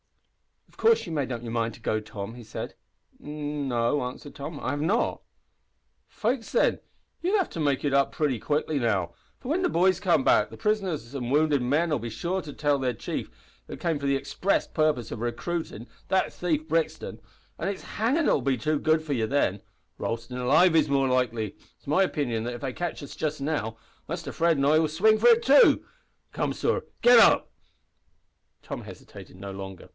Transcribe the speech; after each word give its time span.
"Of 0.67 0.77
course 0.77 1.05
you've 1.05 1.13
made 1.13 1.31
up 1.31 1.43
your 1.43 1.51
mind 1.51 1.75
to 1.75 1.79
go, 1.79 1.99
Tom?" 1.99 2.33
he 2.33 2.43
said. 2.43 2.73
"N 3.23 3.67
no," 3.67 4.01
answered 4.03 4.33
Tom. 4.33 4.59
"I 4.59 4.71
have 4.71 4.81
not." 4.81 5.21
"Faix, 6.07 6.49
thin, 6.49 6.79
you'll 7.21 7.37
have 7.37 7.51
to 7.51 7.59
make 7.59 7.85
it 7.85 7.93
up 7.93 8.11
pritty 8.11 8.39
quick 8.39 8.67
now, 8.67 9.13
for 9.37 9.49
whin 9.51 9.61
the 9.61 9.69
boys 9.69 9.99
come 9.99 10.23
back 10.23 10.49
the 10.49 10.57
prisoners 10.57 11.13
an 11.13 11.29
wounded 11.29 11.61
men'll 11.61 11.99
be 11.99 12.09
sure 12.09 12.41
to 12.41 12.51
tell 12.53 12.79
that 12.79 12.83
their 12.85 12.93
chief 12.95 13.29
came 13.79 13.99
for 13.99 14.07
the 14.07 14.15
express 14.15 14.65
purpose 14.67 15.11
of 15.11 15.19
rescuin' 15.19 15.85
that 16.07 16.27
`thief 16.29 16.67
Brixton' 16.67 17.19
an' 17.59 17.67
it's 17.67 17.83
hangin' 17.83 18.25
that'll 18.25 18.41
be 18.41 18.57
too 18.57 18.79
good 18.79 19.03
for 19.03 19.13
you 19.13 19.27
then. 19.27 19.61
Roastin' 19.99 20.39
alive 20.39 20.75
is 20.75 20.89
more 20.89 21.07
likely. 21.07 21.55
It's 21.77 21.85
my 21.85 22.01
opinion 22.01 22.43
that 22.45 22.55
if 22.55 22.61
they 22.61 22.73
catch 22.73 23.03
us 23.03 23.15
just 23.15 23.39
now, 23.39 23.77
Muster 24.07 24.31
Fred 24.31 24.57
an' 24.57 24.65
I 24.65 24.79
will 24.79 24.87
swing 24.87 25.19
for 25.19 25.27
it 25.27 25.43
too! 25.43 25.85
Come, 26.31 26.53
sor, 26.53 26.85
git 27.03 27.19
up!" 27.19 27.51
Tom 28.63 28.81
hesitated 28.81 29.35
no 29.35 29.51
longer. 29.51 29.89